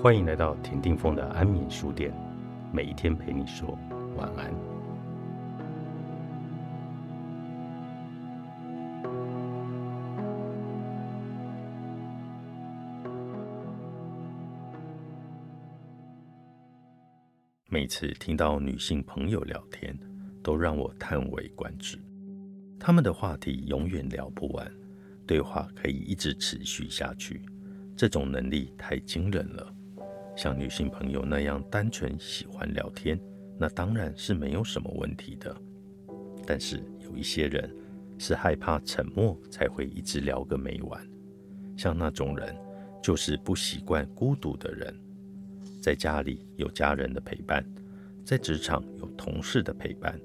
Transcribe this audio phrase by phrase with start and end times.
[0.00, 2.12] 欢迎来到田定峰的安眠书店，
[2.72, 3.78] 每一天陪你说
[4.16, 4.52] 晚安。
[17.68, 19.96] 每次听到女性朋友聊天，
[20.42, 21.96] 都让我叹为观止。
[22.78, 24.68] 他们的话题永远聊不完，
[25.26, 27.40] 对话可以一直持续下去，
[27.96, 29.72] 这种能力太惊人了。
[30.36, 33.18] 像女性朋友那样单纯喜欢聊天，
[33.58, 35.54] 那当然是没有什么问题的。
[36.46, 37.70] 但是有一些人
[38.18, 41.00] 是害怕沉默，才会一直聊个没完。
[41.76, 42.56] 像那种人，
[43.02, 44.94] 就是不习惯孤独的人。
[45.80, 47.64] 在家里有家人的陪伴，
[48.24, 50.18] 在职场有同事的陪伴，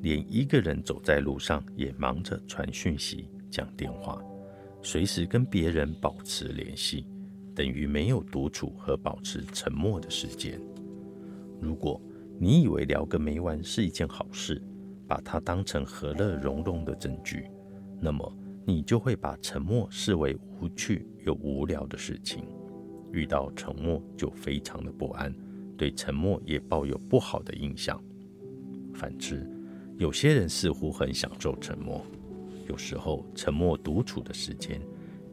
[0.00, 4.22] 连一个人走在路上也忙着传讯息、讲电话，
[4.82, 7.06] 随时跟别人保持联系。
[7.58, 10.60] 等于没有独处和保持沉默的时间。
[11.60, 12.00] 如果
[12.38, 14.62] 你以为聊个没完是一件好事，
[15.08, 17.50] 把它当成和乐融融的证据，
[18.00, 18.32] 那么
[18.64, 22.44] 你就会把沉默视为无趣又无聊的事情。
[23.10, 25.34] 遇到沉默就非常的不安，
[25.76, 28.00] 对沉默也抱有不好的印象。
[28.94, 29.44] 反之，
[29.96, 32.06] 有些人似乎很享受沉默，
[32.68, 34.80] 有时候沉默独处的时间。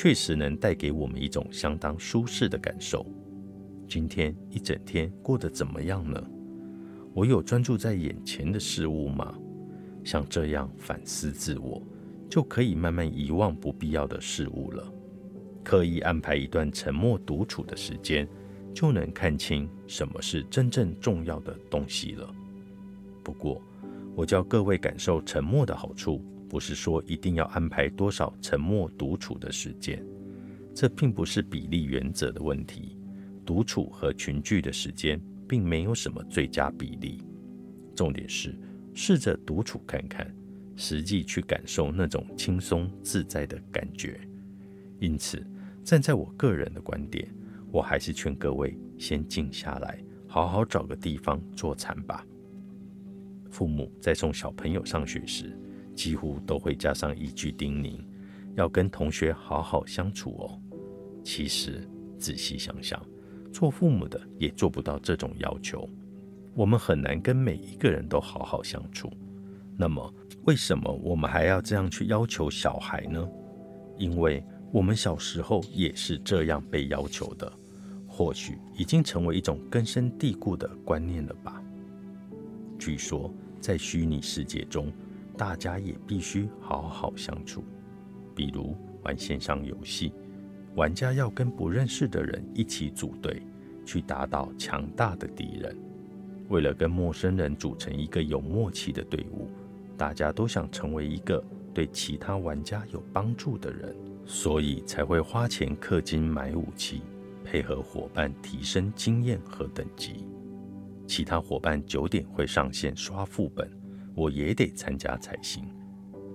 [0.00, 3.04] 确实能带给我们一种相当舒适的感受。
[3.88, 6.22] 今天一整天过得怎么样呢？
[7.12, 9.36] 我有专注在眼前的事物吗？
[10.04, 11.82] 像这样反思自我，
[12.30, 14.88] 就可以慢慢遗忘不必要的事物了。
[15.64, 18.28] 刻意安排一段沉默独处的时间，
[18.72, 22.32] 就能看清什么是真正重要的东西了。
[23.24, 23.60] 不过，
[24.14, 26.22] 我教各位感受沉默的好处。
[26.48, 30.04] 不是说一定要安排多少沉默独处的时间，
[30.74, 32.96] 这并不是比例原则的问题。
[33.44, 37.22] 独处和群聚的时间并没有什么最佳比例，
[37.94, 38.54] 重点是
[38.94, 40.34] 试着独处看看，
[40.76, 44.20] 实际去感受那种轻松自在的感觉。
[45.00, 45.46] 因此，
[45.84, 47.26] 站在我个人的观点，
[47.70, 52.26] 我还是劝各位先静下来，好好找个地方坐禅吧。
[53.50, 55.58] 父母在送小朋友上学时。
[55.98, 57.98] 几乎都会加上一句叮咛，
[58.54, 60.62] 要跟同学好好相处哦。
[61.24, 63.04] 其实仔细想想，
[63.52, 65.90] 做父母的也做不到这种要求。
[66.54, 69.10] 我们很难跟每一个人都好好相处。
[69.76, 70.14] 那么，
[70.44, 73.28] 为什么我们还要这样去要求小孩呢？
[73.96, 77.52] 因为我们小时候也是这样被要求的，
[78.06, 81.60] 或许已经成为一种根深蒂固的观念了吧。
[82.78, 84.92] 据说，在虚拟世界中。
[85.38, 87.62] 大家也必须好好相处，
[88.34, 90.12] 比如玩线上游戏，
[90.74, 93.40] 玩家要跟不认识的人一起组队，
[93.86, 95.74] 去打倒强大的敌人。
[96.48, 99.48] 为了跟陌生人组成一个有默契的队伍，
[99.96, 103.94] 大家都想成为一个对其他玩家有帮助的人，
[104.24, 107.02] 所以才会花钱氪金买武器，
[107.44, 110.26] 配合伙伴提升经验和等级。
[111.06, 113.77] 其他伙伴九点会上线刷副本。
[114.18, 115.64] 我也得参加才行，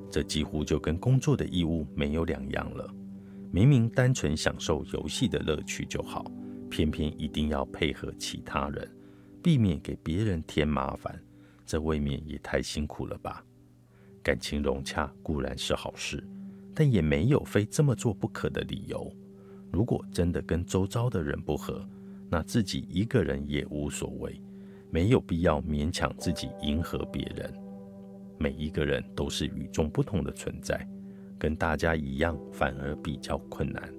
[0.10, 2.90] 这几乎就跟工作的义务没有两样了。
[3.52, 6.24] 明明单纯享受游戏的乐趣就好，
[6.70, 8.90] 偏偏一定要配合其他人，
[9.44, 11.22] 避免给别人添麻烦，
[11.66, 13.44] 这未免也太辛苦了吧？
[14.24, 16.26] 感情融洽固然是好事，
[16.74, 19.14] 但也没有非这么做不可的理由。
[19.74, 21.86] 如果真的跟周遭的人不合，
[22.30, 24.42] 那自己一个人也无所谓，
[24.90, 27.54] 没有必要勉强自己迎合别人。
[28.38, 30.88] 每一个人都是与众不同的存在，
[31.38, 33.94] 跟大家一样反而比较困难。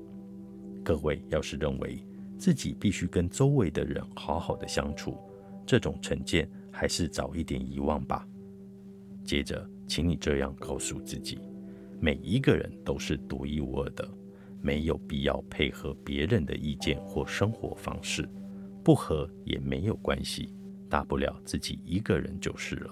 [0.82, 1.98] 各位要是认为
[2.36, 5.16] 自己必须跟周围的人好好的相处，
[5.64, 8.26] 这种成见还是早一点遗忘吧。
[9.24, 11.38] 接着，请你这样告诉自己：
[12.00, 14.06] 每一个人都是独一无二的，
[14.60, 18.28] 没有必要配合别人的意见或生活方式，
[18.82, 20.54] 不合也没有关系，
[20.90, 22.90] 大不了自己一个人就是了。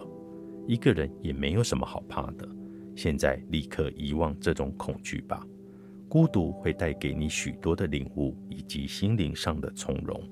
[0.66, 2.48] 一个人也没有什么好怕的。
[2.94, 5.46] 现在立刻遗忘这种恐惧吧。
[6.08, 10.22] 孤独会带给你许多的领悟以及心灵上的从容。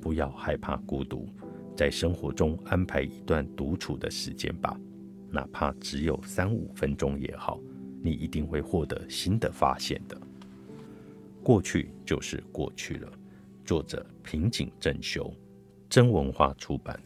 [0.00, 1.28] 不要害怕孤独，
[1.76, 4.80] 在生活中安排一段独处的时间吧，
[5.28, 7.60] 哪怕只有三五分钟也好，
[8.02, 10.18] 你一定会获得新的发现的。
[11.44, 13.12] 过去就是过去了。
[13.62, 15.30] 作者：平井正修，
[15.88, 16.98] 真文化出版。